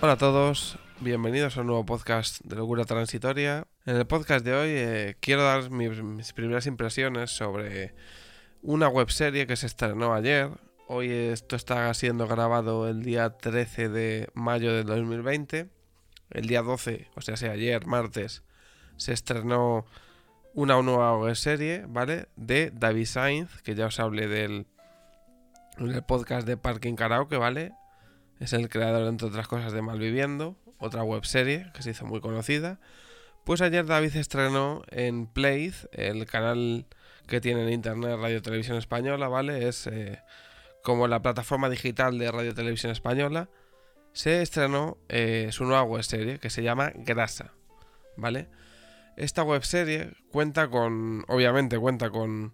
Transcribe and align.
Hola 0.00 0.12
a 0.12 0.16
todos, 0.16 0.78
bienvenidos 1.00 1.56
a 1.56 1.62
un 1.62 1.66
nuevo 1.66 1.84
podcast 1.84 2.40
de 2.44 2.54
Locura 2.54 2.84
Transitoria. 2.84 3.66
En 3.84 3.96
el 3.96 4.06
podcast 4.06 4.44
de 4.44 4.54
hoy 4.54 4.68
eh, 4.70 5.16
quiero 5.18 5.42
dar 5.42 5.70
mis, 5.70 6.32
primeras 6.34 6.66
impresiones 6.66 7.32
sobre 7.32 7.96
una 8.62 8.88
webserie 8.88 9.48
que 9.48 9.56
se 9.56 9.66
estrenó 9.66 10.14
ayer. 10.14 10.50
Hoy 10.86 11.10
esto 11.10 11.56
está 11.56 11.92
siendo 11.94 12.28
grabado 12.28 12.88
el 12.88 13.02
día 13.02 13.30
13 13.30 13.88
de 13.88 14.28
mayo 14.34 14.72
de 14.72 14.84
2020. 14.84 15.68
El 16.30 16.46
día 16.46 16.62
12, 16.62 17.08
o 17.16 17.20
sea, 17.20 17.36
sea 17.36 17.50
ayer, 17.50 17.84
martes, 17.84 18.44
se 18.98 19.12
estrenó 19.12 19.84
una 20.54 20.80
nueva 20.80 21.18
webserie, 21.18 21.86
¿vale? 21.88 22.28
De 22.36 22.70
David 22.72 23.06
Sainz, 23.06 23.62
que 23.62 23.74
ya 23.74 23.86
os 23.86 23.98
hablé 23.98 24.28
del 24.28 24.64
podcast 26.06 26.46
de 26.46 26.56
Parking 26.56 26.94
Karaoke, 26.94 27.36
¿vale? 27.36 27.72
Es 28.40 28.52
el 28.52 28.68
creador, 28.68 29.06
entre 29.08 29.28
otras 29.28 29.48
cosas, 29.48 29.72
de 29.72 29.82
Malviviendo, 29.82 30.56
otra 30.78 31.02
webserie 31.02 31.70
que 31.74 31.82
se 31.82 31.90
hizo 31.90 32.06
muy 32.06 32.20
conocida. 32.20 32.78
Pues 33.44 33.60
ayer 33.62 33.86
David 33.86 34.14
estrenó 34.16 34.82
en 34.90 35.26
Play, 35.26 35.72
el 35.92 36.26
canal 36.26 36.86
que 37.26 37.40
tiene 37.40 37.62
en 37.62 37.72
internet 37.72 38.18
Radio 38.20 38.42
Televisión 38.42 38.76
Española, 38.76 39.28
¿vale? 39.28 39.68
Es 39.68 39.86
eh, 39.86 40.20
como 40.82 41.08
la 41.08 41.20
plataforma 41.22 41.68
digital 41.68 42.18
de 42.18 42.30
Radio 42.30 42.54
Televisión 42.54 42.92
Española. 42.92 43.48
Se 44.12 44.42
estrenó 44.42 44.98
eh, 45.08 45.48
su 45.52 45.64
nueva 45.64 45.82
webserie 45.82 46.38
que 46.38 46.50
se 46.50 46.62
llama 46.62 46.92
Grasa, 46.94 47.52
¿vale? 48.16 48.48
Esta 49.16 49.42
webserie 49.42 50.12
cuenta 50.30 50.68
con, 50.68 51.24
obviamente 51.28 51.78
cuenta 51.78 52.10
con 52.10 52.52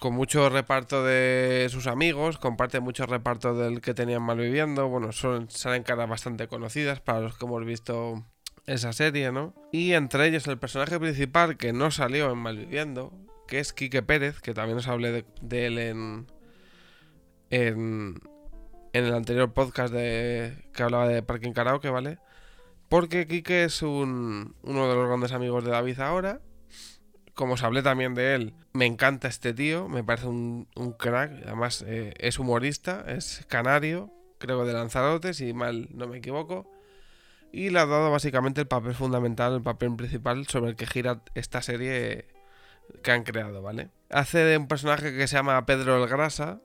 con 0.00 0.14
mucho 0.14 0.48
reparto 0.48 1.04
de 1.04 1.68
sus 1.70 1.86
amigos, 1.86 2.38
comparte 2.38 2.80
mucho 2.80 3.04
reparto 3.04 3.54
del 3.54 3.82
que 3.82 3.92
tenían 3.92 4.22
Malviviendo. 4.22 4.88
Bueno, 4.88 5.12
son, 5.12 5.50
salen 5.50 5.82
caras 5.82 6.08
bastante 6.08 6.48
conocidas 6.48 7.00
para 7.00 7.20
los 7.20 7.36
que 7.36 7.44
hemos 7.44 7.64
visto 7.66 8.24
esa 8.66 8.94
serie, 8.94 9.30
¿no? 9.30 9.54
Y 9.72 9.92
entre 9.92 10.26
ellos 10.26 10.46
el 10.46 10.58
personaje 10.58 10.98
principal 10.98 11.58
que 11.58 11.74
no 11.74 11.90
salió 11.90 12.32
en 12.32 12.38
Malviviendo, 12.38 13.12
que 13.46 13.60
es 13.60 13.74
Quique 13.74 14.02
Pérez, 14.02 14.40
que 14.40 14.54
también 14.54 14.78
os 14.78 14.88
hablé 14.88 15.12
de, 15.12 15.24
de 15.42 15.66
él 15.66 15.78
en, 15.78 16.26
en, 17.50 18.20
en 18.94 19.04
el 19.04 19.12
anterior 19.12 19.52
podcast 19.52 19.92
de, 19.92 20.54
que 20.72 20.82
hablaba 20.82 21.08
de 21.08 21.22
Parking 21.22 21.52
Karaoke, 21.52 21.90
¿vale? 21.90 22.18
Porque 22.88 23.26
Quique 23.26 23.64
es 23.64 23.82
un, 23.82 24.56
uno 24.62 24.88
de 24.88 24.94
los 24.94 25.08
grandes 25.08 25.32
amigos 25.32 25.62
de 25.62 25.72
David 25.72 26.00
ahora 26.00 26.40
como 27.40 27.54
os 27.54 27.62
hablé 27.62 27.82
también 27.82 28.14
de 28.14 28.34
él, 28.34 28.52
me 28.74 28.84
encanta 28.84 29.26
este 29.26 29.54
tío, 29.54 29.88
me 29.88 30.04
parece 30.04 30.26
un, 30.26 30.66
crack, 30.98 31.32
además 31.46 31.82
eh, 31.88 32.12
es 32.18 32.38
humorista, 32.38 33.02
es 33.08 33.46
canario, 33.48 34.12
creo 34.36 34.66
de 34.66 34.74
Lanzarote, 34.74 35.32
si 35.32 35.54
mal 35.54 35.88
no 35.94 36.06
me 36.06 36.18
equivoco, 36.18 36.70
y 37.50 37.70
le 37.70 37.78
ha 37.78 37.86
dado 37.86 38.10
básicamente 38.10 38.60
el 38.60 38.66
papel 38.66 38.94
fundamental, 38.94 39.54
el 39.54 39.62
papel 39.62 39.96
principal 39.96 40.46
sobre 40.48 40.72
el 40.72 40.76
que 40.76 40.86
gira 40.86 41.22
esta 41.34 41.62
serie 41.62 42.26
que 43.02 43.10
han 43.10 43.22
creado, 43.22 43.62
¿vale? 43.62 43.88
Hace 44.10 44.40
de 44.40 44.58
un 44.58 44.68
personaje 44.68 45.16
que 45.16 45.26
se 45.26 45.36
llama 45.36 45.64
Pedro 45.64 45.96
el 45.96 46.10
Grasa, 46.10 46.60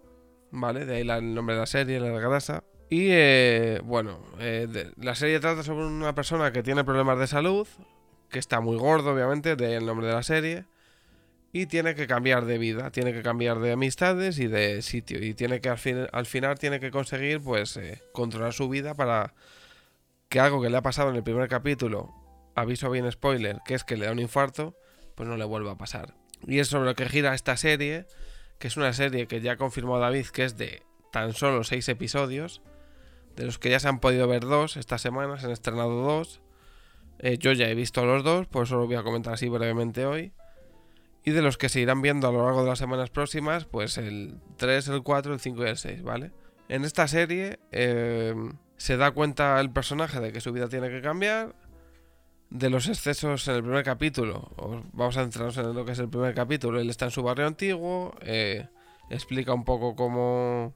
¿vale? 0.52 0.86
De 0.86 0.96
ahí 0.96 1.10
el 1.10 1.34
nombre 1.34 1.56
de 1.56 1.62
la 1.62 1.68
serie, 1.68 1.96
el 1.96 2.20
Grasa. 2.20 2.66
Y 2.90 3.08
eh, 3.12 3.80
bueno, 3.86 4.20
eh, 4.40 4.92
la 4.98 5.16
serie 5.16 5.40
trata 5.40 5.64
sobre 5.64 5.86
una 5.86 6.14
persona 6.14 6.52
que 6.52 6.64
tiene 6.64 6.84
problemas 6.84 7.18
de 7.18 7.28
salud, 7.28 7.66
que 8.30 8.40
está 8.40 8.60
muy 8.60 8.76
gordo, 8.76 9.14
obviamente, 9.14 9.56
de 9.56 9.78
el 9.78 9.86
nombre 9.86 10.08
de 10.08 10.14
la 10.14 10.24
serie. 10.24 10.66
Y 11.58 11.68
tiene 11.68 11.96
que 11.96 12.06
cambiar 12.06 12.44
de 12.44 12.58
vida, 12.58 12.92
tiene 12.92 13.14
que 13.14 13.22
cambiar 13.22 13.60
de 13.60 13.72
amistades 13.72 14.40
y 14.40 14.48
de 14.48 14.82
sitio. 14.82 15.24
Y 15.24 15.34
tiene 15.34 15.62
que 15.62 15.70
al, 15.70 15.80
al 16.12 16.26
final 16.26 16.60
tiene 16.60 16.82
que 16.82 16.92
conseguir, 16.92 17.40
pues, 17.40 17.78
eh, 17.78 18.04
controlar 18.12 18.52
su 18.52 18.68
vida 18.68 18.94
para 18.94 19.34
que 20.28 20.42
algo 20.42 20.62
que 20.62 20.70
le 20.70 20.76
ha 20.76 20.82
pasado 20.82 21.12
en 21.12 21.16
el 21.16 21.24
primer 21.24 21.48
capítulo, 21.48 22.14
aviso 22.56 22.92
bien 22.92 23.10
spoiler, 23.10 23.62
que 23.64 23.74
es 23.74 23.86
que 23.86 23.96
le 23.96 24.06
da 24.06 24.12
un 24.12 24.20
infarto, 24.20 24.76
pues 25.16 25.30
no 25.30 25.38
le 25.38 25.46
vuelva 25.46 25.72
a 25.72 25.78
pasar. 25.78 26.14
Y 26.46 26.60
es 26.60 26.68
sobre 26.68 26.90
lo 26.90 26.96
que 26.96 27.08
gira 27.08 27.34
esta 27.34 27.56
serie, 27.56 28.06
que 28.60 28.68
es 28.68 28.76
una 28.76 28.92
serie 28.92 29.26
que 29.28 29.40
ya 29.40 29.56
confirmó 29.56 29.98
David 29.98 30.26
que 30.34 30.44
es 30.44 30.58
de 30.58 30.84
tan 31.14 31.32
solo 31.32 31.64
seis 31.64 31.88
episodios, 31.88 32.62
de 33.38 33.46
los 33.46 33.60
que 33.60 33.70
ya 33.70 33.80
se 33.80 33.88
han 33.88 34.02
podido 34.02 34.28
ver 34.28 34.42
dos 34.42 34.76
esta 34.76 34.98
semana, 34.98 35.40
se 35.40 35.46
han 35.46 35.54
estrenado 35.54 36.02
dos. 36.02 36.42
Eh, 37.20 37.38
yo 37.38 37.54
ya 37.54 37.70
he 37.70 37.76
visto 37.76 38.06
los 38.06 38.26
dos, 38.26 38.46
por 38.46 38.64
eso 38.66 38.76
lo 38.76 38.88
voy 38.88 38.98
a 38.98 39.04
comentar 39.04 39.36
así 39.36 39.48
brevemente 39.48 40.06
hoy. 40.06 40.34
Y 41.26 41.32
de 41.32 41.42
los 41.42 41.58
que 41.58 41.70
se 41.70 41.82
irán 41.82 42.02
viendo 42.02 42.28
a 42.28 42.32
lo 42.32 42.46
largo 42.46 42.62
de 42.62 42.70
las 42.70 42.80
semanas 42.80 43.10
próximas, 43.10 43.66
pues 43.66 43.98
el 43.98 44.38
3, 44.58 44.88
el 44.90 45.04
4, 45.04 45.34
el 45.34 45.40
5 45.40 45.66
y 45.66 45.68
el 45.68 45.78
6, 45.78 46.04
¿vale? 46.04 46.32
En 46.70 46.86
esta 46.86 47.08
serie 47.08 47.60
eh, 47.72 48.34
se 48.78 48.98
da 48.98 49.12
cuenta 49.12 49.60
el 49.60 49.72
personaje 49.72 50.20
de 50.20 50.32
que 50.32 50.40
su 50.40 50.52
vida 50.52 50.70
tiene 50.70 50.90
que 50.90 51.02
cambiar, 51.02 51.56
de 52.50 52.70
los 52.70 52.88
excesos 52.88 53.48
en 53.48 53.56
el 53.56 53.64
primer 53.64 53.84
capítulo, 53.84 54.52
vamos 54.94 55.18
a 55.18 55.24
centrarnos 55.24 55.58
en 55.58 55.74
lo 55.74 55.84
que 55.84 55.92
es 55.94 56.00
el 56.00 56.10
primer 56.10 56.34
capítulo, 56.34 56.80
él 56.80 56.90
está 56.90 57.06
en 57.06 57.12
su 57.12 57.24
barrio 57.24 57.48
antiguo, 57.48 58.16
eh, 58.22 58.68
explica 59.10 59.54
un 59.54 59.66
poco 59.66 59.96
cómo... 59.96 60.74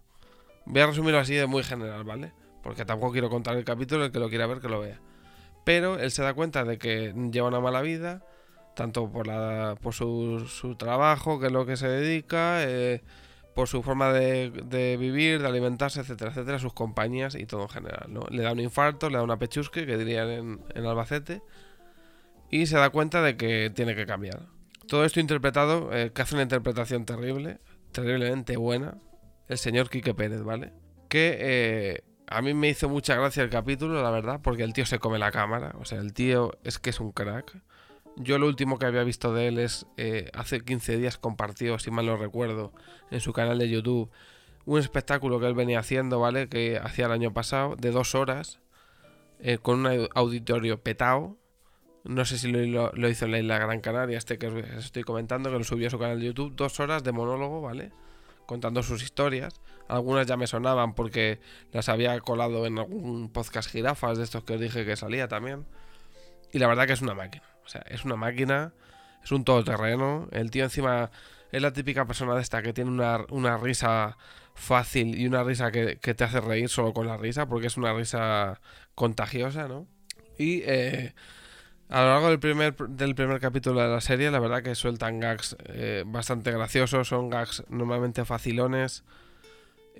Voy 0.65 0.81
a 0.81 0.87
resumirlo 0.87 1.19
así 1.19 1.35
de 1.35 1.47
muy 1.47 1.63
general, 1.63 2.03
¿vale? 2.03 2.33
Porque 2.63 2.85
tampoco 2.85 3.13
quiero 3.13 3.29
contar 3.29 3.55
el 3.55 3.63
capítulo, 3.63 4.05
el 4.05 4.11
que 4.11 4.19
lo 4.19 4.29
quiera 4.29 4.45
ver 4.45 4.59
que 4.59 4.67
lo 4.67 4.81
vea. 4.81 4.99
Pero 5.63 5.99
él 5.99 6.11
se 6.11 6.21
da 6.21 6.33
cuenta 6.33 6.63
de 6.63 6.77
que 6.77 7.13
lleva 7.31 7.47
una 7.47 7.59
mala 7.59 7.81
vida, 7.81 8.23
tanto 8.79 9.11
por, 9.11 9.27
la, 9.27 9.75
por 9.81 9.93
su, 9.93 10.75
trabajo, 10.79 11.37
que 11.37 11.47
es 11.47 11.51
lo 11.51 11.65
que 11.65 11.75
se 11.75 11.89
dedica, 11.89 12.63
eh, 12.63 13.03
por 13.53 13.67
su 13.67 13.83
forma 13.83 14.13
de, 14.13 14.95
vivir, 14.97 15.41
de 15.41 15.47
alimentarse, 15.49 15.99
etcétera, 15.99 16.31
etcétera, 16.31 16.59
sus 16.59 16.71
compañías 16.71 17.35
y 17.35 17.45
todo 17.45 17.63
en 17.63 17.67
general. 17.67 18.05
¿no? 18.07 18.21
Le 18.29 18.41
da 18.41 18.53
un 18.53 18.61
infarto, 18.61 19.09
le 19.09 19.17
da 19.17 19.23
una 19.23 19.37
pechusque, 19.37 19.85
que 19.85 19.97
dirían 19.97 20.29
en, 20.29 20.61
en 20.73 20.85
Albacete, 20.85 21.41
y 22.49 22.67
se 22.67 22.77
da 22.77 22.89
cuenta 22.89 23.21
de 23.21 23.35
que 23.35 23.69
tiene 23.69 23.95
que 23.95 24.05
cambiar. 24.05 24.47
Todo 24.87 25.03
esto 25.03 25.19
interpretado, 25.19 25.93
eh, 25.93 26.13
que 26.13 26.21
hace 26.21 26.35
una 26.35 26.43
interpretación 26.43 27.05
terrible, 27.05 27.59
terriblemente 27.91 28.55
buena, 28.55 28.97
el 29.49 29.57
señor 29.57 29.89
Quique 29.89 30.13
Pérez, 30.13 30.41
¿vale? 30.43 30.71
Que 31.09 31.37
eh, 31.37 32.03
a 32.27 32.41
mí 32.41 32.53
me 32.53 32.69
hizo 32.69 32.87
mucha 32.87 33.15
gracia 33.15 33.43
el 33.43 33.49
capítulo, 33.49 34.01
la 34.01 34.09
verdad, 34.09 34.39
porque 34.41 34.63
el 34.63 34.71
tío 34.71 34.85
se 34.85 34.99
come 34.99 35.19
la 35.19 35.31
cámara. 35.31 35.75
O 35.81 35.83
sea, 35.83 35.99
el 35.99 36.13
tío 36.13 36.57
es 36.63 36.79
que 36.79 36.91
es 36.91 37.01
un 37.01 37.11
crack. 37.11 37.61
Yo 38.17 38.37
lo 38.37 38.47
último 38.47 38.77
que 38.77 38.85
había 38.85 39.03
visto 39.03 39.33
de 39.33 39.47
él 39.47 39.59
es 39.59 39.85
eh, 39.97 40.29
hace 40.33 40.61
15 40.61 40.97
días 40.97 41.17
compartió, 41.17 41.79
si 41.79 41.89
mal 41.91 42.05
no 42.05 42.17
recuerdo, 42.17 42.73
en 43.11 43.21
su 43.21 43.33
canal 43.33 43.59
de 43.59 43.69
YouTube 43.69 44.11
un 44.65 44.77
espectáculo 44.77 45.39
que 45.39 45.47
él 45.47 45.55
venía 45.55 45.79
haciendo, 45.79 46.19
¿vale? 46.19 46.47
Que 46.47 46.77
hacía 46.77 47.05
el 47.07 47.11
año 47.11 47.33
pasado, 47.33 47.75
de 47.75 47.91
dos 47.91 48.13
horas, 48.13 48.59
eh, 49.39 49.57
con 49.57 49.85
un 49.85 50.09
auditorio 50.13 50.83
petado. 50.83 51.37
No 52.03 52.23
sé 52.25 52.37
si 52.37 52.51
lo, 52.51 52.91
lo, 52.93 53.09
hizo 53.09 53.25
en 53.25 53.31
la 53.31 53.39
isla 53.39 53.57
Gran 53.57 53.81
Canaria, 53.81 54.17
este 54.17 54.37
que 54.37 54.47
os 54.47 54.85
estoy 54.85 55.03
comentando, 55.03 55.49
que 55.49 55.57
lo 55.57 55.63
subió 55.63 55.87
a 55.87 55.89
su 55.89 55.97
canal 55.97 56.19
de 56.19 56.27
YouTube, 56.27 56.55
dos 56.55 56.79
horas 56.79 57.03
de 57.03 57.11
monólogo, 57.11 57.61
¿vale? 57.61 57.91
contando 58.49 58.81
sus 58.81 59.03
historias. 59.03 59.61
Algunas 59.87 60.25
ya 60.25 60.35
me 60.35 60.47
sonaban 60.47 60.95
porque 60.95 61.39
las 61.71 61.87
había 61.87 62.19
colado 62.19 62.65
en 62.65 62.79
algún 62.79 63.29
podcast 63.29 63.69
jirafas 63.69 64.17
de 64.17 64.23
estos 64.23 64.43
que 64.43 64.53
os 64.53 64.59
dije 64.59 64.85
que 64.85 64.95
salía 64.95 65.27
también. 65.27 65.67
Y 66.51 66.57
la 66.57 66.67
verdad 66.67 66.87
que 66.87 66.93
es 66.93 67.01
una 67.03 67.13
máquina. 67.13 67.43
O 67.69 67.71
sea, 67.71 67.83
es 67.87 68.03
una 68.03 68.15
máquina, 68.15 68.73
es 69.23 69.31
un 69.31 69.43
todoterreno. 69.43 70.27
El 70.31 70.49
tío 70.49 70.63
encima 70.63 71.11
es 71.51 71.61
la 71.61 71.71
típica 71.71 72.05
persona 72.05 72.33
de 72.33 72.41
esta 72.41 72.63
que 72.63 72.73
tiene 72.73 72.89
una, 72.89 73.25
una 73.29 73.57
risa 73.57 74.17
fácil 74.55 75.19
y 75.19 75.27
una 75.27 75.43
risa 75.43 75.71
que, 75.71 75.99
que, 76.01 76.15
te 76.15 76.23
hace 76.23 76.41
reír 76.41 76.67
solo 76.67 76.93
con 76.93 77.05
la 77.05 77.15
risa, 77.15 77.47
porque 77.47 77.67
es 77.67 77.77
una 77.77 77.93
risa 77.93 78.59
contagiosa, 78.95 79.67
¿no? 79.67 79.85
Y 80.39 80.63
eh, 80.65 81.13
a 81.89 82.01
lo 82.01 82.07
largo 82.07 82.29
del 82.29 82.39
primer, 82.39 82.75
del 82.75 83.13
primer 83.13 83.39
capítulo 83.39 83.81
de 83.81 83.87
la 83.87 84.01
serie, 84.01 84.31
la 84.31 84.39
verdad 84.39 84.63
que 84.63 84.73
sueltan 84.73 85.19
gags 85.19 85.55
eh, 85.65 86.03
bastante 86.07 86.51
graciosos, 86.51 87.07
son 87.07 87.29
gags 87.29 87.63
normalmente 87.69 88.25
facilones. 88.25 89.03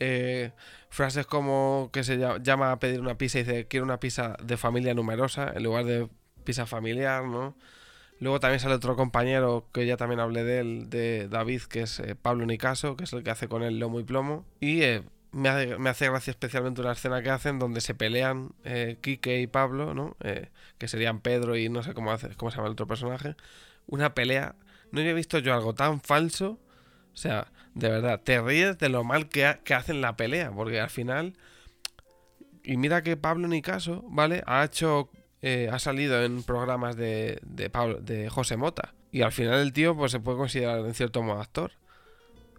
Eh, 0.02 0.54
frases 0.90 1.28
como 1.28 1.92
que 1.94 2.04
se 2.04 2.18
llama 2.42 2.72
a 2.72 2.80
pedir 2.80 3.00
una 3.00 3.18
pizza 3.18 3.38
y 3.40 3.44
dice 3.44 3.68
quiero 3.68 3.86
una 3.86 4.00
pizza 4.00 4.38
de 4.42 4.56
familia 4.58 4.94
numerosa 4.96 5.52
en 5.54 5.64
lugar 5.64 5.84
de 5.84 6.08
pizza 6.44 6.66
familiar, 6.66 7.24
¿no? 7.26 7.56
Luego 8.20 8.40
también 8.40 8.60
sale 8.60 8.76
otro 8.76 8.96
compañero 8.96 9.66
que 9.74 9.86
ya 9.86 9.96
también 9.98 10.20
hablé 10.20 10.44
de 10.44 10.60
él, 10.60 10.90
de 10.90 11.28
David, 11.30 11.62
que 11.64 11.82
es 11.82 12.00
eh, 12.00 12.16
Pablo 12.16 12.46
Nicaso, 12.46 12.98
que 12.98 13.06
es 13.06 13.14
el 13.14 13.24
que 13.24 13.32
hace 13.32 13.48
con 13.48 13.64
él 13.64 13.80
lomo 13.80 14.00
y 14.00 14.04
plomo. 14.04 14.46
Y 14.60 14.82
eh, 14.82 15.04
me, 15.32 15.50
hace, 15.50 16.10
gracia 16.10 16.32
especialmente 16.32 16.82
una 16.82 16.94
escena 16.94 17.22
que 17.22 17.30
hacen 17.30 17.60
donde 17.60 17.82
se 17.82 17.94
pelean 17.94 18.52
eh, 18.64 18.98
Quique 19.02 19.42
y 19.42 19.48
Pablo, 19.48 19.94
¿no? 19.94 20.16
Eh, 20.22 20.50
que 20.78 20.88
serían 20.88 21.20
Pedro 21.20 21.56
y 21.56 21.70
no 21.70 21.84
sé 21.84 21.94
cómo, 21.94 22.12
hace, 22.12 22.30
se 22.30 22.36
llama 22.36 22.66
el 22.66 22.74
otro 22.74 22.88
personaje. 22.88 23.36
Una 23.88 24.14
pelea. 24.14 24.56
No 24.92 25.02
había 25.02 25.14
visto 25.14 25.40
yo 25.40 25.54
algo 25.54 25.74
tan 25.76 26.02
falso. 26.02 26.60
O 27.14 27.18
sea, 27.18 27.52
de 27.76 27.90
verdad, 27.90 28.22
te 28.24 28.42
ríes 28.42 28.78
de 28.80 28.90
lo 28.90 29.04
mal 29.04 29.30
que, 29.30 29.60
que 29.64 29.74
hacen 29.74 30.02
la 30.02 30.16
pelea. 30.16 30.52
Porque 30.52 30.80
al 30.80 30.90
final. 30.90 31.36
Y 32.64 32.78
mira 32.78 33.04
que 33.04 33.18
Pablo 33.18 33.48
Nicaso, 33.48 34.04
¿vale? 34.10 34.44
Ha 34.48 34.64
hecho. 34.64 35.10
Eh, 35.42 35.70
ha 35.72 35.80
salido 35.80 36.24
en 36.24 36.44
programas 36.44 36.98
de, 36.98 37.40
de, 37.44 37.72
de 38.02 38.30
José 38.30 38.58
Mota. 38.58 38.94
Y 39.12 39.22
al 39.22 39.32
final 39.32 39.60
el 39.60 39.74
tío, 39.74 39.96
pues 39.96 40.12
se 40.12 40.20
puede 40.20 40.38
considerar 40.38 40.80
en 40.80 40.94
cierto 40.94 41.24
modo 41.24 41.42
actor. 41.42 41.72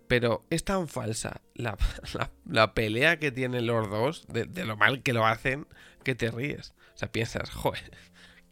Pero 0.08 0.44
es 0.50 0.64
tan 0.64 0.88
falsa 0.88 1.40
la, 1.54 1.76
la, 2.44 2.74
pelea 2.74 3.18
que 3.18 3.30
tienen 3.30 3.66
los 3.66 3.88
dos, 3.88 4.26
de, 4.28 4.46
lo 4.64 4.76
mal 4.76 5.02
que 5.02 5.12
lo 5.12 5.24
hacen, 5.24 5.68
que 6.02 6.14
te 6.14 6.30
ríes. 6.30 6.74
O 6.94 6.98
sea, 6.98 7.12
piensas, 7.12 7.50
joder, 7.54 7.92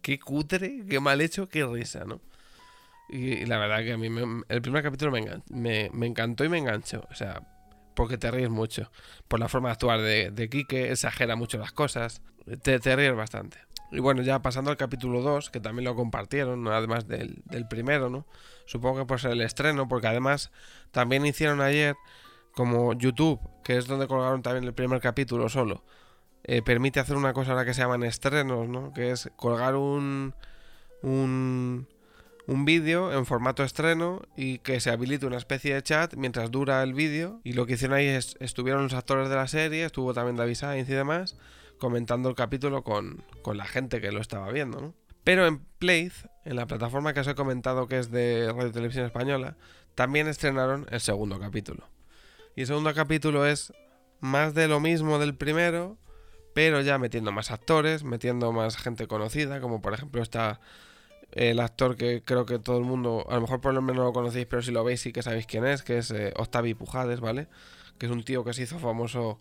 qué 0.01 0.19
cutre, 0.19 0.85
qué 0.87 0.99
mal 0.99 1.19
hecho, 1.21 1.49
qué 1.49 1.65
risa, 1.65 2.05
¿no? 2.05 2.21
Y, 3.09 3.45
la 3.45 3.57
verdad 3.57 3.79
que 3.79 3.93
a 3.93 3.97
mí 3.97 4.07
el 4.47 4.61
primer 4.61 4.83
capítulo 4.83 5.11
me, 5.49 5.89
me, 5.91 6.07
encantó 6.07 6.45
y 6.45 6.49
me 6.49 6.59
enganchó. 6.59 7.05
O 7.09 7.15
sea, 7.15 7.41
porque 7.95 8.17
te 8.17 8.29
ríes 8.29 8.49
mucho. 8.49 8.91
Por 9.27 9.39
la 9.39 9.49
forma 9.49 9.69
de 9.69 9.73
actuar 9.73 10.01
de, 10.01 10.31
de 10.31 10.49
Quique, 10.49 10.91
exagera 10.91 11.35
mucho 11.35 11.57
las 11.57 11.71
cosas. 11.71 12.21
Te, 12.61 12.79
te 12.79 12.95
ríes 12.95 13.15
bastante. 13.15 13.57
Y 13.91 13.99
bueno, 13.99 14.21
ya 14.21 14.39
pasando 14.41 14.69
al 14.69 14.77
capítulo 14.77 15.21
2, 15.21 15.49
que 15.49 15.59
también 15.59 15.85
lo 15.85 15.95
compartieron, 15.95 16.67
además 16.67 17.07
del, 17.07 17.41
del, 17.45 17.67
primero, 17.67 18.09
¿no? 18.09 18.25
Supongo 18.65 18.99
que 18.99 19.05
por 19.05 19.19
ser 19.19 19.31
el 19.31 19.41
estreno, 19.41 19.87
porque 19.87 20.07
además 20.07 20.51
también 20.91 21.25
hicieron 21.25 21.59
ayer, 21.59 21.95
como 22.53 22.93
YouTube, 22.93 23.39
que 23.63 23.77
es 23.77 23.87
donde 23.87 24.07
colgaron 24.07 24.43
también 24.43 24.63
el 24.65 24.73
primer 24.73 25.01
capítulo 25.01 25.49
solo, 25.49 25.83
eh, 26.43 26.61
permite 26.61 26.99
hacer 26.99 27.15
una 27.15 27.33
cosa 27.33 27.51
ahora 27.51 27.65
que 27.65 27.73
se 27.73 27.81
llaman 27.81 28.03
estrenos, 28.03 28.67
¿no? 28.67 28.93
Que 28.93 29.11
es 29.11 29.31
colgar 29.35 29.75
un, 29.75 30.35
un, 31.01 31.87
un 32.45 32.65
vídeo 32.65 33.11
en 33.11 33.25
formato 33.25 33.63
estreno 33.63 34.21
y 34.35 34.59
que 34.59 34.79
se 34.79 34.91
habilite 34.91 35.25
una 35.25 35.37
especie 35.37 35.73
de 35.73 35.81
chat 35.81 36.13
mientras 36.15 36.51
dura 36.51 36.83
el 36.83 36.93
vídeo. 36.93 37.41
Y 37.43 37.53
lo 37.53 37.65
que 37.65 37.73
hicieron 37.73 37.97
ahí 37.97 38.05
es, 38.05 38.37
estuvieron 38.39 38.83
los 38.83 38.93
actores 38.93 39.29
de 39.29 39.35
la 39.35 39.47
serie, 39.47 39.83
estuvo 39.83 40.13
también 40.13 40.35
David 40.35 40.55
Sainz 40.55 40.87
y 40.89 40.93
demás 40.93 41.35
comentando 41.79 42.29
el 42.29 42.35
capítulo 42.35 42.83
con, 42.83 43.23
la 43.53 43.65
gente 43.65 43.99
que 44.01 44.11
lo 44.11 44.21
estaba 44.21 44.51
viendo, 44.51 44.79
¿no? 44.79 44.93
Pero 45.23 45.47
en 45.47 45.59
Playz, 45.79 46.27
en 46.45 46.55
la 46.55 46.67
plataforma 46.67 47.13
que 47.13 47.21
os 47.21 47.27
he 47.27 47.35
comentado 47.35 47.87
que 47.87 47.99
es 47.99 48.11
de 48.11 48.51
Radio 48.53 48.71
Televisión 48.71 49.05
Española, 49.05 49.57
también 49.95 50.27
estrenaron 50.27 50.85
el 50.91 51.01
segundo 51.01 51.39
capítulo. 51.39 51.87
Y 52.55 52.61
el 52.61 52.67
segundo 52.67 52.93
capítulo 52.93 53.45
es 53.45 53.73
más 54.21 54.53
de 54.53 54.67
lo 54.67 54.79
mismo 54.79 55.19
del 55.19 55.35
primero, 55.35 55.97
pero 56.53 56.81
ya 56.81 56.97
metiendo 56.97 57.31
más 57.31 57.51
actores, 57.51 58.03
metiendo 58.03 58.51
más 58.51 58.77
gente 58.77 59.07
conocida, 59.07 59.61
como 59.61 59.81
por 59.81 59.93
ejemplo 59.93 60.21
está 60.21 60.59
el 61.31 61.59
actor 61.59 61.95
que 61.95 62.23
creo 62.23 62.45
que 62.45 62.59
todo 62.59 62.77
el 62.77 62.85
mundo, 62.85 63.25
a 63.29 63.35
lo 63.35 63.41
mejor 63.41 63.61
por 63.61 63.73
lo 63.73 63.81
menos 63.81 63.97
no 63.97 64.03
lo 64.05 64.13
conocéis, 64.13 64.47
pero 64.47 64.61
si 64.61 64.71
lo 64.71 64.83
veis 64.83 65.01
sí 65.01 65.11
que 65.11 65.21
sabéis 65.21 65.45
quién 65.45 65.65
es, 65.65 65.83
que 65.83 65.97
es 65.99 66.11
eh, 66.11 66.33
Octavi 66.37 66.73
Pujades, 66.73 67.19
¿vale? 67.19 67.47
Que 67.97 68.07
es 68.07 68.11
un 68.11 68.23
tío 68.23 68.43
que 68.43 68.53
se 68.53 68.63
hizo 68.63 68.79
famoso 68.79 69.39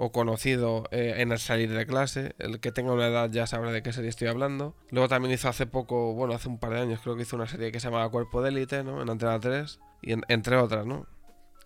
o 0.00 0.12
conocido 0.12 0.84
eh, 0.92 1.14
en 1.18 1.32
el 1.32 1.40
salir 1.40 1.72
de 1.72 1.84
clase. 1.84 2.34
El 2.38 2.60
que 2.60 2.70
tenga 2.70 2.92
una 2.92 3.08
edad 3.08 3.28
ya 3.30 3.48
sabrá 3.48 3.72
de 3.72 3.82
qué 3.82 3.92
serie 3.92 4.08
estoy 4.08 4.28
hablando. 4.28 4.76
Luego 4.90 5.08
también 5.08 5.34
hizo 5.34 5.48
hace 5.48 5.66
poco, 5.66 6.14
bueno, 6.14 6.34
hace 6.34 6.48
un 6.48 6.58
par 6.58 6.70
de 6.70 6.80
años 6.80 7.00
creo 7.02 7.16
que 7.16 7.22
hizo 7.22 7.34
una 7.34 7.48
serie 7.48 7.72
que 7.72 7.80
se 7.80 7.90
llama 7.90 8.08
Cuerpo 8.08 8.40
de 8.40 8.50
Élite, 8.50 8.84
¿no? 8.84 9.02
En 9.02 9.10
Antena 9.10 9.40
3, 9.40 9.80
y 10.02 10.12
entre 10.28 10.56
otras, 10.56 10.86
¿no? 10.86 11.06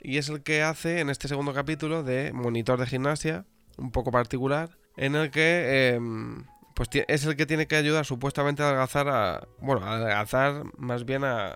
Y 0.00 0.16
es 0.16 0.30
el 0.30 0.42
que 0.42 0.62
hace 0.62 1.00
en 1.00 1.10
este 1.10 1.28
segundo 1.28 1.52
capítulo 1.52 2.02
de 2.02 2.32
monitor 2.32 2.80
de 2.80 2.86
gimnasia, 2.86 3.44
un 3.76 3.92
poco 3.92 4.10
particular, 4.10 4.78
en 4.96 5.14
el 5.14 5.30
que... 5.30 5.92
Em, 5.94 6.44
pues 6.74 6.88
es 7.06 7.26
el 7.26 7.36
que 7.36 7.44
tiene 7.44 7.66
que 7.66 7.76
ayudar 7.76 8.06
supuestamente 8.06 8.62
a 8.62 8.68
adelgazar 8.68 9.08
a... 9.10 9.46
Bueno, 9.60 9.84
a 9.84 9.96
adelgazar 9.96 10.64
más 10.78 11.04
bien 11.04 11.22
a, 11.22 11.54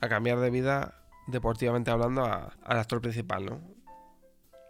a 0.00 0.08
cambiar 0.08 0.40
de 0.40 0.48
vida 0.48 0.94
deportivamente 1.26 1.90
hablando 1.90 2.24
al 2.24 2.78
actor 2.78 3.02
principal, 3.02 3.44
¿no? 3.44 3.60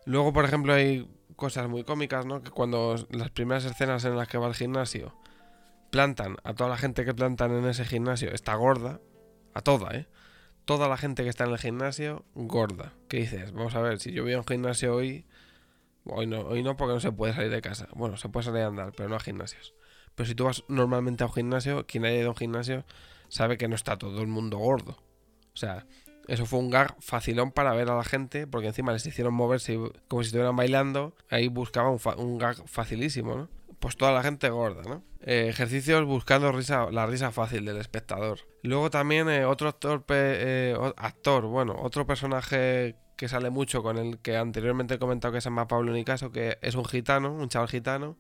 Luego, 0.07 0.33
por 0.33 0.45
ejemplo, 0.45 0.73
hay 0.73 1.09
cosas 1.37 1.69
muy 1.69 1.85
cómicas, 1.85 2.27
¿no? 2.27 2.43
Que 2.43 2.51
cuando 2.51 2.97
las 3.11 3.31
primeras 3.31 3.65
escenas 3.65 4.05
en 4.05 4.17
las 4.17 4.29
que 4.29 4.39
va 4.39 4.47
al 4.47 4.55
gimnasio 4.55 5.15
plantan 5.91 6.37
a 6.43 6.55
toda 6.55 6.71
la 6.71 6.77
gente 6.77 7.05
que 7.05 7.15
plantan 7.15 7.53
en 7.53 7.67
ese 7.67 7.85
gimnasio 7.85 8.33
está 8.33 8.55
gorda, 8.55 9.01
a 9.55 9.63
toda, 9.63 9.95
¿eh? 9.95 10.07
Toda 10.65 10.89
la 10.89 10.97
gente 10.97 11.23
que 11.23 11.29
está 11.29 11.45
en 11.45 11.53
el 11.53 11.59
gimnasio 11.59 12.25
gorda. 12.35 12.93
¿Qué 13.09 13.19
dices? 13.19 13.53
Vamos 13.53 13.75
a 13.77 13.81
ver, 13.81 14.01
si 14.01 14.13
yo 14.13 14.25
voy 14.25 14.33
a 14.33 14.39
un 14.39 14.47
gimnasio 14.47 14.95
hoy, 14.95 15.25
hoy 16.05 16.27
no, 16.27 16.41
hoy 16.41 16.63
no 16.63 16.77
porque 16.77 16.95
no 16.95 17.01
se 17.01 17.13
puede 17.13 17.35
salir 17.35 17.51
de 17.51 17.63
casa. 17.63 17.89
Bueno, 17.95 18.17
se 18.17 18.29
puede 18.29 18.47
salir 18.47 18.63
a 18.63 18.67
andar, 18.67 18.93
pero 18.97 19.09
no 19.09 19.15
a 19.15 19.21
gimnasios. 19.21 19.75
Pero 20.15 20.27
si 20.27 20.35
tú 20.35 20.45
vas 20.45 20.65
normalmente 20.69 21.23
a 21.23 21.29
un 21.29 21.33
gimnasio, 21.33 21.87
quien 21.87 22.05
haya 22.05 22.19
ido 22.19 22.29
a 22.29 22.31
un 22.31 22.37
gimnasio 22.37 22.85
sabe 23.29 23.57
que 23.57 23.69
no 23.69 23.77
está 23.77 23.97
todo 23.97 24.21
el 24.21 24.27
mundo 24.27 24.59
gordo. 24.59 24.99
O 25.55 25.57
sea, 25.57 25.87
eso 26.29 26.45
fue 26.45 26.59
un 26.59 26.71
gag 26.71 26.97
facilón 27.01 27.53
para 27.53 27.73
ver 27.73 27.89
a 27.91 27.97
la 27.97 28.05
gente, 28.05 28.47
porque 28.47 28.69
encima 28.69 28.93
les 28.93 29.07
hicieron 29.07 29.35
moverse 29.35 29.79
como 30.09 30.23
si 30.23 30.29
estuvieran 30.29 30.57
bailando. 30.57 31.15
Ahí 31.31 31.49
buscaba 31.49 31.91
un, 31.91 32.39
gag 32.39 32.57
facilísimo, 32.69 33.37
¿no? 33.37 33.49
Pues 33.79 33.97
toda 33.97 34.13
la 34.13 34.23
gente 34.23 34.49
gorda, 34.49 34.83
¿no? 34.83 35.05
Eh, 35.21 35.47
ejercicios 35.49 36.05
buscando 36.05 36.51
risa, 36.51 36.91
la 36.91 37.07
risa 37.07 37.31
fácil 37.31 37.65
del 37.65 37.77
espectador. 37.77 38.41
Luego 38.63 38.91
también 38.91 39.29
eh, 39.29 39.45
otro 39.45 39.69
actor, 39.69 40.05
eh, 40.09 40.77
actor, 40.97 41.47
bueno, 41.47 41.77
otro 41.79 42.07
personaje 42.07 42.97
que 43.17 43.29
sale 43.29 43.51
mucho 43.51 43.83
con 43.83 43.99
el 43.99 44.19
que 44.19 44.37
anteriormente 44.37 44.95
he 44.95 44.99
comentado 44.99 45.33
que 45.33 45.41
se 45.41 45.47
llama 45.49 45.69
Pablo 45.69 45.93
Nicaso, 45.93 46.33
que 46.33 46.59
es 46.61 46.75
un 46.75 46.85
gitano, 46.85 47.33
un 47.33 47.49
chaval 47.49 47.69
gitano, 47.69 48.17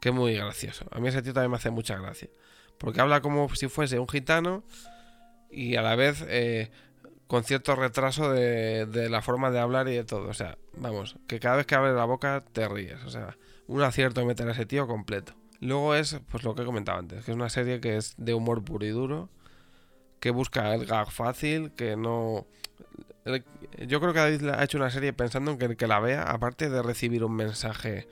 que 0.00 0.10
es 0.10 0.14
muy 0.14 0.34
gracioso. 0.34 0.86
A 0.92 1.00
mí 1.00 1.08
ese 1.08 1.22
tío 1.22 1.32
también 1.32 1.50
me 1.50 1.56
hace 1.56 1.70
mucha 1.70 1.98
gracia. 1.98 2.28
Porque 2.78 3.00
habla 3.00 3.20
como 3.20 3.52
si 3.54 3.68
fuese 3.68 3.98
un 3.98 4.08
gitano 4.08 4.64
y 5.50 5.76
a 5.76 5.82
la 5.82 5.96
vez 5.96 6.24
con 7.32 7.44
cierto 7.44 7.74
retraso 7.74 8.30
de, 8.30 9.08
la 9.08 9.22
forma 9.22 9.50
de 9.50 9.58
hablar 9.58 9.88
y 9.88 9.94
de 9.94 10.04
todo. 10.04 10.28
O 10.28 10.34
sea, 10.34 10.58
vamos, 10.76 11.16
que 11.26 11.40
cada 11.40 11.56
vez 11.56 11.64
que 11.64 11.74
abre 11.74 11.94
la 11.94 12.04
boca 12.04 12.44
te 12.52 12.68
ríes. 12.68 13.02
O 13.06 13.08
sea, 13.08 13.38
un 13.68 13.80
acierto 13.80 14.22
meter 14.26 14.46
a 14.48 14.52
ese 14.52 14.66
tío 14.66 14.86
completo. 14.86 15.32
Luego 15.58 15.94
es, 15.94 16.20
pues 16.30 16.44
lo 16.44 16.54
que 16.54 16.60
he 16.60 16.66
comentado 16.66 16.98
antes, 16.98 17.24
que 17.24 17.30
es 17.30 17.34
una 17.34 17.48
serie 17.48 17.80
que 17.80 17.96
es 17.96 18.12
de 18.18 18.34
humor 18.34 18.62
puro 18.62 18.84
y 18.84 18.90
duro, 18.90 19.30
que 20.20 20.30
busca 20.30 20.74
el 20.74 20.84
gag 20.84 21.10
fácil, 21.10 21.70
que 21.70 21.96
no... 21.96 22.46
Yo 23.78 23.98
creo 24.02 24.12
que 24.12 24.18
David 24.18 24.48
ha 24.50 24.62
hecho 24.62 24.76
una 24.76 24.90
serie 24.90 25.14
pensando 25.14 25.52
en 25.52 25.58
que 25.58 25.64
el 25.64 25.76
que 25.78 25.86
la 25.86 26.00
vea, 26.00 26.24
aparte 26.24 26.68
de 26.68 26.82
recibir 26.82 27.24
un 27.24 27.34
mensaje 27.34 28.08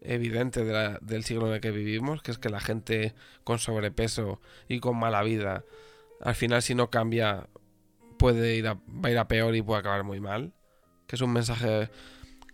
evidente 0.00 0.64
del 0.64 1.22
siglo 1.22 1.46
en 1.46 1.52
el 1.52 1.60
que 1.60 1.70
vivimos, 1.70 2.20
que 2.20 2.32
es 2.32 2.38
que 2.38 2.48
la 2.48 2.58
gente 2.58 3.14
con 3.44 3.60
sobrepeso 3.60 4.40
y 4.66 4.80
con 4.80 4.98
mala 4.98 5.22
vida, 5.22 5.62
al 6.20 6.34
final 6.34 6.62
si 6.62 6.74
no 6.74 6.90
cambia, 6.90 7.46
puede 8.20 8.54
ir 8.54 8.68
a, 8.68 8.74
va 8.74 9.08
a 9.08 9.10
ir 9.10 9.18
a 9.18 9.26
peor 9.26 9.56
y 9.56 9.62
puede 9.62 9.80
acabar 9.80 10.04
muy 10.04 10.20
mal. 10.20 10.52
Que 11.06 11.16
es 11.16 11.22
un 11.22 11.32
mensaje 11.32 11.88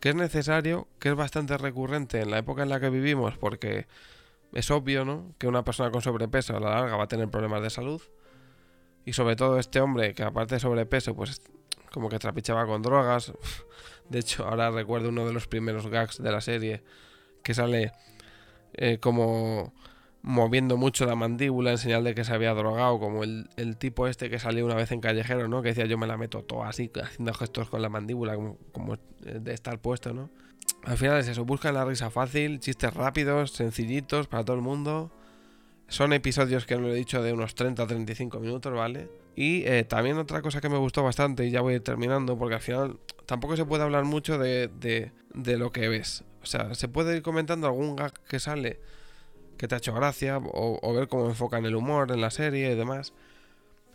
que 0.00 0.10
es 0.10 0.14
necesario, 0.14 0.86
que 1.00 1.08
es 1.08 1.16
bastante 1.16 1.58
recurrente 1.58 2.20
en 2.20 2.30
la 2.30 2.38
época 2.38 2.62
en 2.62 2.68
la 2.68 2.78
que 2.78 2.88
vivimos, 2.88 3.36
porque 3.36 3.88
es 4.52 4.70
obvio, 4.70 5.04
¿no? 5.04 5.34
Que 5.38 5.48
una 5.48 5.64
persona 5.64 5.90
con 5.90 6.02
sobrepeso 6.02 6.56
a 6.56 6.60
la 6.60 6.70
larga 6.70 6.96
va 6.96 7.04
a 7.04 7.08
tener 7.08 7.28
problemas 7.28 7.62
de 7.62 7.70
salud. 7.70 8.00
Y 9.04 9.12
sobre 9.12 9.34
todo 9.34 9.58
este 9.58 9.80
hombre, 9.80 10.14
que 10.14 10.22
aparte 10.22 10.54
de 10.54 10.60
sobrepeso, 10.60 11.16
pues 11.16 11.42
como 11.90 12.08
que 12.08 12.18
trapichaba 12.20 12.64
con 12.66 12.82
drogas. 12.82 13.32
De 14.08 14.20
hecho, 14.20 14.46
ahora 14.46 14.70
recuerdo 14.70 15.08
uno 15.08 15.26
de 15.26 15.32
los 15.32 15.48
primeros 15.48 15.88
gags 15.88 16.22
de 16.22 16.30
la 16.30 16.40
serie, 16.40 16.84
que 17.42 17.54
sale 17.54 17.92
eh, 18.74 18.98
como 18.98 19.72
moviendo 20.26 20.76
mucho 20.76 21.06
la 21.06 21.14
mandíbula 21.14 21.70
en 21.70 21.78
señal 21.78 22.02
de 22.02 22.12
que 22.12 22.24
se 22.24 22.34
había 22.34 22.52
drogado, 22.52 22.98
como 22.98 23.22
el, 23.22 23.46
tipo 23.78 24.08
este 24.08 24.28
que 24.28 24.40
salió 24.40 24.66
una 24.66 24.74
vez 24.74 24.90
en 24.90 25.00
Callejero, 25.00 25.46
¿no? 25.46 25.62
Que 25.62 25.68
decía 25.68 25.86
yo 25.86 25.98
me 25.98 26.08
la 26.08 26.16
meto 26.16 26.42
toda 26.42 26.68
así, 26.68 26.90
haciendo 27.00 27.32
gestos 27.32 27.70
con 27.70 27.80
la 27.80 27.88
mandíbula, 27.88 28.36
como, 28.72 28.98
de 29.20 29.54
estar 29.54 29.80
puesto, 29.80 30.12
¿no? 30.12 30.28
Al 30.82 30.98
final 30.98 31.18
es 31.18 31.28
eso, 31.28 31.44
buscan 31.44 31.74
la 31.74 31.84
risa 31.84 32.10
fácil, 32.10 32.58
chistes 32.58 32.92
rápidos, 32.92 33.52
sencillitos 33.52 34.26
para 34.26 34.44
todo 34.44 34.56
el 34.56 34.62
mundo. 34.62 35.12
Son 35.86 36.12
episodios 36.12 36.66
que 36.66 36.74
no 36.74 36.82
lo 36.82 36.92
he 36.92 36.96
dicho 36.96 37.22
de 37.22 37.32
unos 37.32 37.54
30-35 37.54 38.40
minutos, 38.40 38.74
¿vale? 38.74 39.08
Y 39.36 39.62
eh, 39.64 39.84
también 39.84 40.18
otra 40.18 40.42
cosa 40.42 40.60
que 40.60 40.68
me 40.68 40.76
gustó 40.76 41.04
bastante, 41.04 41.46
y 41.46 41.52
ya 41.52 41.60
voy 41.60 41.78
terminando, 41.78 42.36
porque 42.36 42.56
al 42.56 42.60
final 42.60 42.98
tampoco 43.26 43.56
se 43.56 43.64
puede 43.64 43.84
hablar 43.84 44.02
mucho 44.02 44.38
de, 44.38 44.66
de, 44.80 45.12
de 45.34 45.56
lo 45.56 45.70
que 45.70 45.88
ves. 45.88 46.24
O 46.42 46.46
sea, 46.46 46.74
se 46.74 46.88
puede 46.88 47.14
ir 47.14 47.22
comentando 47.22 47.68
algún 47.68 47.94
gag 47.94 48.12
que 48.24 48.40
sale 48.40 48.80
que 49.56 49.68
te 49.68 49.74
ha 49.74 49.78
hecho 49.78 49.94
gracia 49.94 50.38
o, 50.38 50.94
ver 50.94 51.08
cómo 51.08 51.26
enfocan 51.26 51.64
el 51.64 51.74
humor 51.74 52.10
en 52.12 52.20
la 52.20 52.30
serie 52.30 52.72
y 52.72 52.74
demás. 52.74 53.12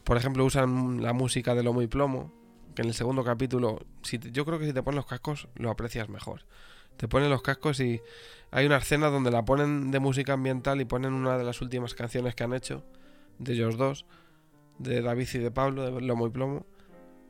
Por 0.04 0.18
ejemplo, 0.18 0.44
usan 0.46 1.02
la 1.02 1.14
música 1.14 1.54
de 1.56 1.64
Lomo 1.64 1.82
y 1.82 1.88
Plomo, 1.88 2.32
que 2.76 2.82
en 2.82 2.88
el 2.88 2.94
segundo 2.94 3.24
capítulo, 3.24 3.80
si 4.02 4.20
yo 4.20 4.46
creo 4.46 4.60
que 4.60 4.66
si 4.66 4.74
te 4.74 4.82
ponen 4.82 4.98
los 4.98 5.06
cascos 5.06 5.48
lo 5.56 5.70
aprecias 5.70 6.10
mejor. 6.10 6.46
Te 6.98 7.08
ponen 7.08 7.30
los 7.30 7.42
cascos 7.42 7.80
y 7.80 8.02
hay 8.52 8.66
una 8.66 8.78
escena 8.78 9.08
donde 9.08 9.32
la 9.32 9.46
ponen 9.46 9.92
de 9.92 10.00
música 10.00 10.34
ambiental 10.34 10.82
y 10.82 10.86
ponen 10.86 11.14
una 11.14 11.38
de 11.38 11.44
las 11.44 11.62
últimas 11.62 11.94
canciones 11.94 12.36
que 12.36 12.44
han 12.44 12.54
hecho, 12.54 12.84
de 13.40 13.54
ellos 13.54 13.78
dos, 13.78 14.06
de 14.78 15.02
David 15.02 15.28
y 15.34 15.38
de 15.38 15.52
Pablo, 15.52 15.84
de 15.84 16.02
Lomo 16.02 16.28
y 16.28 16.30
Plomo. 16.32 16.66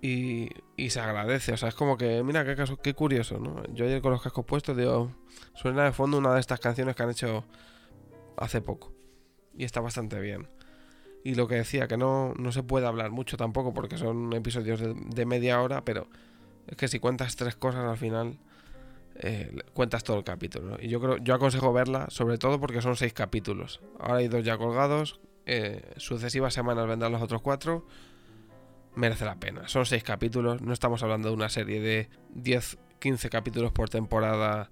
Y, 0.03 0.49
y, 0.77 0.89
se 0.89 0.99
agradece. 0.99 1.53
O 1.53 1.57
sea, 1.57 1.69
es 1.69 1.75
como 1.75 1.95
que, 1.95 2.23
mira, 2.23 2.43
qué, 2.43 2.55
caso, 2.55 2.75
qué 2.77 2.95
curioso, 2.95 3.37
¿no? 3.37 3.63
Yo 3.71 3.85
ayer 3.85 4.01
con 4.01 4.11
los 4.11 4.21
cascos 4.23 4.45
puestos, 4.45 4.75
digo, 4.75 5.11
suena 5.53 5.83
de 5.83 5.91
fondo 5.91 6.17
una 6.17 6.33
de 6.33 6.39
estas 6.39 6.59
canciones 6.59 6.95
que 6.95 7.03
han 7.03 7.11
hecho 7.11 7.45
hace 8.37 8.61
poco. 8.61 8.93
Y 9.57 9.63
está 9.63 9.81
bastante 9.81 10.19
bien. 10.19 10.47
Y 11.23 11.35
lo 11.35 11.47
que 11.47 11.55
decía, 11.55 11.87
que 11.87 11.97
no, 11.97 12.33
no 12.37 12.51
se 12.51 12.63
puede 12.63 12.87
hablar 12.87 13.11
mucho 13.11 13.37
tampoco 13.37 13.73
porque 13.73 13.97
son 13.97 14.33
episodios 14.33 14.81
de, 14.81 15.25
media 15.25 15.61
hora, 15.61 15.85
pero 15.85 16.07
es 16.67 16.77
que 16.77 16.87
si 16.87 16.99
cuentas 16.99 17.35
tres 17.35 17.55
cosas 17.55 17.87
al 17.87 17.97
final, 17.97 18.39
eh, 19.15 19.55
cuentas 19.73 20.03
todo 20.03 20.17
el 20.17 20.23
capítulo. 20.23 20.77
Y 20.81 20.87
yo 20.87 20.99
creo, 20.99 21.17
yo 21.17 21.35
aconsejo 21.35 21.71
verla, 21.73 22.07
sobre 22.09 22.37
todo 22.37 22.59
porque 22.59 22.81
son 22.81 22.95
seis 22.95 23.13
capítulos. 23.13 23.81
Ahora 23.99 24.17
hay 24.17 24.27
dos 24.29 24.43
ya 24.43 24.57
colgados, 24.57 25.19
eh, 25.45 25.93
sucesivas 25.97 26.53
semanas 26.53 26.87
vendrán 26.87 27.11
los 27.11 27.21
otros 27.21 27.41
cuatro. 27.41 27.85
merece 28.95 29.25
la 29.25 29.39
pena. 29.39 29.67
Son 29.67 29.85
seis 29.85 30.03
capítulos, 30.03 30.61
no 30.61 30.73
estamos 30.73 31.03
hablando 31.03 31.29
de 31.29 31.35
una 31.35 31.49
serie 31.49 31.79
de 31.81 32.09
10, 32.33 32.77
15 32.99 33.29
capítulos 33.29 33.71
por 33.71 33.89
temporada 33.89 34.71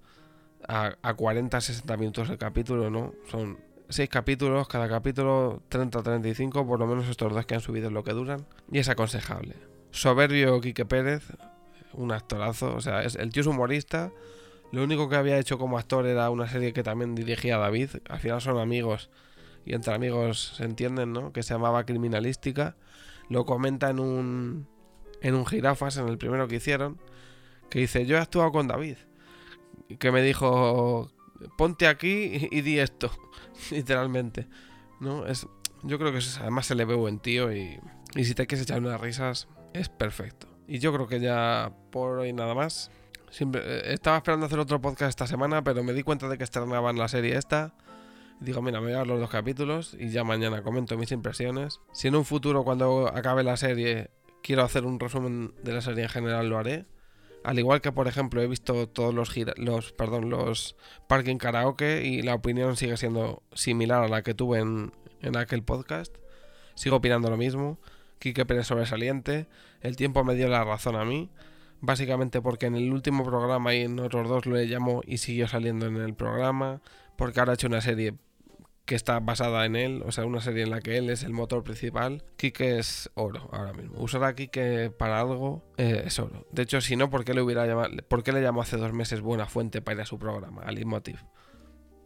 a, 0.68 0.96
a 1.02 1.14
40, 1.14 1.60
60 1.60 1.96
minutos 1.96 2.30
el 2.30 2.38
capítulo, 2.38 2.90
¿no? 2.90 3.14
Son 3.30 3.58
seis 3.90 4.08
capítulos, 4.08 4.68
cada 4.68 4.88
capítulo 4.88 5.62
30-35, 5.68 6.66
por 6.66 6.78
lo 6.78 6.86
menos 6.86 7.08
estos 7.08 7.32
dos 7.32 7.44
que 7.44 7.56
han 7.56 7.60
subido 7.60 7.88
es 7.88 7.92
lo 7.92 8.04
que 8.04 8.12
duran, 8.12 8.46
y 8.70 8.78
es 8.78 8.88
aconsejable. 8.88 9.56
Soberbio 9.90 10.60
Quique 10.60 10.86
Pérez, 10.86 11.24
un 11.92 12.12
actorazo, 12.12 12.74
o 12.74 12.80
sea, 12.80 13.02
es, 13.02 13.16
el 13.16 13.32
tío 13.32 13.40
es 13.40 13.46
humorista, 13.48 14.12
lo 14.70 14.84
único 14.84 15.08
que 15.08 15.16
había 15.16 15.38
hecho 15.38 15.58
como 15.58 15.76
actor 15.76 16.06
era 16.06 16.30
una 16.30 16.48
serie 16.48 16.72
que 16.72 16.84
también 16.84 17.16
dirigía 17.16 17.58
David, 17.58 17.90
al 18.08 18.20
final 18.20 18.40
son 18.40 18.58
amigos, 18.58 19.10
y 19.64 19.74
entre 19.74 19.92
amigos 19.92 20.54
se 20.56 20.64
entienden, 20.64 21.12
¿no? 21.12 21.32
Que 21.32 21.42
se 21.42 21.54
llamaba 21.54 21.84
Criminalística, 21.84 22.76
lo 23.28 23.44
comenta 23.44 23.90
en 23.90 23.98
un, 23.98 24.68
en 25.20 25.34
un 25.34 25.44
en 25.50 26.08
el 26.08 26.18
primero 26.18 26.46
que 26.46 26.56
hicieron, 26.56 27.00
que 27.68 27.80
dice, 27.80 28.06
yo 28.06 28.16
he 28.16 28.20
actuado 28.20 28.52
con 28.52 28.68
David, 28.68 28.96
que 29.98 30.12
me 30.12 30.22
dijo, 30.22 31.10
ponte 31.56 31.86
aquí 31.86 32.48
y, 32.50 32.60
di 32.60 32.78
esto, 32.78 33.10
literalmente. 33.70 34.46
¿no? 35.00 35.26
Es, 35.26 35.46
yo 35.82 35.98
creo 35.98 36.12
que 36.12 36.20
además 36.40 36.66
se 36.66 36.74
le 36.74 36.84
ve 36.84 36.94
buen 36.94 37.18
tío 37.18 37.52
y, 37.52 37.80
y 38.14 38.24
si 38.24 38.34
te 38.34 38.46
quieres 38.46 38.64
echar 38.64 38.80
unas 38.80 39.00
risas, 39.00 39.48
es 39.72 39.88
perfecto. 39.88 40.46
Y 40.66 40.78
yo 40.78 40.92
creo 40.92 41.08
que 41.08 41.20
ya 41.20 41.72
por 41.90 42.18
hoy 42.18 42.32
nada 42.32 42.54
más. 42.54 42.90
Eh, 43.38 43.82
estaba 43.86 44.18
esperando 44.18 44.46
hacer 44.46 44.58
otro 44.58 44.80
podcast 44.80 45.10
esta 45.10 45.26
semana, 45.26 45.62
pero 45.62 45.82
me 45.84 45.92
di 45.92 46.02
cuenta 46.02 46.28
de 46.28 46.36
que 46.38 46.44
estrenaban 46.44 46.96
la 46.96 47.08
serie 47.08 47.36
esta. 47.36 47.74
digo, 48.40 48.62
mira, 48.62 48.80
me 48.80 48.86
voy 48.86 48.94
a 48.94 48.98
ver 48.98 49.06
los 49.06 49.20
dos 49.20 49.30
capítulos 49.30 49.96
y 49.98 50.10
ya 50.10 50.24
mañana 50.24 50.62
comento 50.62 50.96
mis 50.96 51.12
impresiones. 51.12 51.80
Si 51.92 52.08
en 52.08 52.16
un 52.16 52.24
futuro, 52.24 52.64
cuando 52.64 53.08
acabe 53.08 53.42
la 53.42 53.56
serie, 53.56 54.10
quiero 54.42 54.62
hacer 54.62 54.84
un 54.84 54.98
resumen 54.98 55.54
de 55.62 55.72
la 55.72 55.80
serie 55.80 56.04
en 56.04 56.08
general, 56.08 56.48
lo 56.48 56.58
haré. 56.58 56.86
Al 57.42 57.58
igual 57.58 57.80
que, 57.80 57.92
por 57.92 58.06
ejemplo, 58.06 58.42
he 58.42 58.46
visto 58.46 58.88
todos 58.88 59.14
los, 59.14 59.34
los, 59.56 59.92
perdón, 59.92 60.28
los 60.28 60.76
parking 61.08 61.36
karaoke 61.36 62.02
y 62.04 62.22
la 62.22 62.34
opinión 62.34 62.76
sigue 62.76 62.96
siendo 62.96 63.42
similar 63.54 64.04
a 64.04 64.08
la 64.08 64.22
que 64.22 64.34
tuve 64.34 64.58
en, 64.58 64.92
en 65.22 65.36
aquel 65.36 65.62
podcast. 65.62 66.14
Sigo 66.74 66.96
opinando 66.96 67.30
lo 67.30 67.36
mismo. 67.36 67.78
Quique 68.18 68.44
Pérez 68.44 68.66
sobresaliente. 68.66 69.48
El 69.80 69.96
tiempo 69.96 70.22
me 70.24 70.34
dio 70.34 70.48
la 70.48 70.64
razón 70.64 70.96
a 70.96 71.04
mí. 71.04 71.30
Básicamente 71.80 72.42
porque 72.42 72.66
en 72.66 72.76
el 72.76 72.92
último 72.92 73.24
programa 73.24 73.74
y 73.74 73.82
en 73.82 73.98
otros 73.98 74.28
dos 74.28 74.44
lo 74.44 74.56
llamo 74.56 75.00
y 75.06 75.16
siguió 75.16 75.48
saliendo 75.48 75.86
en 75.86 75.96
el 75.96 76.14
programa. 76.14 76.82
Porque 77.16 77.40
ahora 77.40 77.52
ha 77.52 77.54
hecho 77.54 77.68
una 77.68 77.80
serie 77.80 78.14
que 78.90 78.96
está 78.96 79.20
basada 79.20 79.64
en 79.66 79.76
él, 79.76 80.02
o 80.04 80.10
sea, 80.10 80.24
una 80.24 80.40
serie 80.40 80.64
en 80.64 80.70
la 80.70 80.80
que 80.80 80.98
él 80.98 81.10
es 81.10 81.22
el 81.22 81.32
motor 81.32 81.62
principal. 81.62 82.24
Kike 82.36 82.80
es 82.80 83.08
oro 83.14 83.48
ahora 83.52 83.72
mismo. 83.72 84.00
Usar 84.02 84.24
a 84.24 84.34
Kike 84.34 84.90
para 84.90 85.20
algo 85.20 85.62
eh, 85.76 86.02
es 86.06 86.18
oro. 86.18 86.44
De 86.50 86.62
hecho, 86.62 86.80
si 86.80 86.96
no, 86.96 87.08
¿por 87.08 87.24
qué 87.24 87.32
le 87.32 87.40
hubiera 87.40 87.64
llamado, 87.68 87.90
por 88.08 88.24
qué 88.24 88.32
le 88.32 88.42
llamó 88.42 88.62
hace 88.62 88.78
dos 88.78 88.92
meses 88.92 89.20
Buena 89.20 89.46
Fuente 89.46 89.80
para 89.80 89.94
ir 89.94 90.00
a 90.00 90.06
su 90.06 90.18
programa, 90.18 90.62
al 90.62 90.76
Inmotive? 90.80 91.20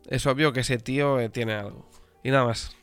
Es 0.09 0.27
obvio 0.27 0.53
que 0.53 0.61
ese 0.61 0.77
tío 0.77 1.19
eh, 1.21 1.31
tiene 1.31 1.55
algo. 1.55 1.89
Y 2.23 2.31
nada 2.31 2.45
más. 2.45 2.77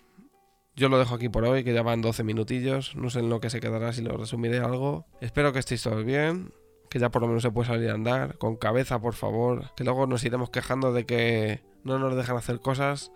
Yo 0.75 0.89
lo 0.89 0.97
dejo 0.97 1.13
aquí 1.13 1.29
por 1.29 1.45
hoy, 1.45 1.63
que 1.63 1.71
ya 1.71 1.83
van 1.83 2.01
12 2.01 2.23
minutillos. 2.23 2.95
No 2.95 3.11
sé 3.11 3.19
en 3.19 3.29
lo 3.29 3.39
que 3.39 3.51
se 3.51 3.59
quedará 3.59 3.93
si 3.93 4.01
lo 4.01 4.17
resumiré 4.17 4.61
algo. 4.61 5.05
Espero 5.21 5.53
que 5.53 5.59
estéis 5.59 5.83
todos 5.83 6.03
bien. 6.03 6.55
Que 6.89 6.97
ya 6.97 7.11
por 7.11 7.21
lo 7.21 7.27
menos 7.27 7.43
se 7.43 7.51
puede 7.51 7.67
salir 7.67 7.91
a 7.91 7.93
andar. 7.93 8.39
Con 8.39 8.55
cabeza, 8.55 8.99
por 8.99 9.13
favor. 9.13 9.75
Que 9.75 9.83
luego 9.83 10.07
nos 10.07 10.23
iremos 10.23 10.49
quejando 10.49 10.91
de 10.91 11.05
que 11.05 11.61
no 11.83 11.99
nos 11.99 12.15
dejan 12.15 12.35
hacer 12.35 12.61
cosas 12.61 13.11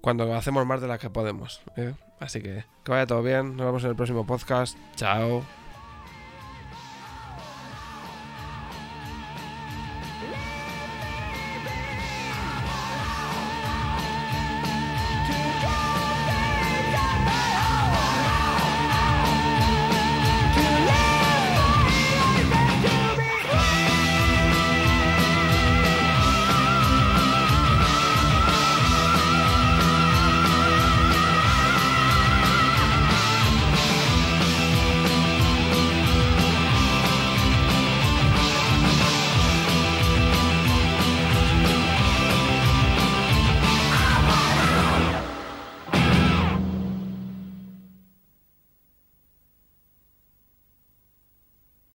cuando 0.00 0.32
hacemos 0.34 0.66
más 0.66 0.80
de 0.80 0.88
las 0.88 0.98
que 0.98 1.10
podemos. 1.10 1.60
¿eh? 1.76 1.94
Así 2.20 2.40
que 2.40 2.64
que 2.84 2.90
vaya 2.92 3.06
todo 3.06 3.22
bien, 3.22 3.56
nos 3.56 3.66
vemos 3.66 3.84
en 3.84 3.90
el 3.90 3.96
próximo 3.96 4.26
podcast. 4.26 4.76
Chao. 4.96 5.57